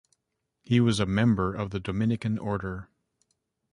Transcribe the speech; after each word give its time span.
He 0.63 0.79
was 0.79 0.99
a 0.99 1.05
member 1.05 1.53
of 1.53 1.69
the 1.69 1.79
Dominican 1.79 2.39
Order. 2.39 2.89